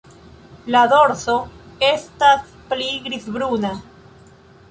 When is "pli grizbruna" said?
2.71-3.75